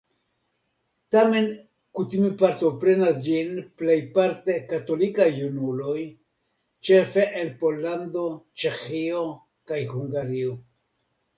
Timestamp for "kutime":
1.97-2.29